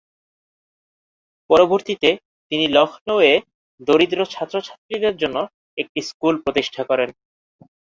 [1.49, 2.09] পরবর্তীতে
[2.51, 3.33] তিনি লখনউ এ
[3.81, 5.37] দরিদ্র ছাত্র-ছাত্রীদের জন্য
[5.77, 7.09] একটি স্কুল প্রতিষ্ঠা করেন।